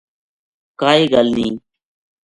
کائے 0.79 1.03
گل 1.13 1.27
نیہہ‘‘ 1.35 1.55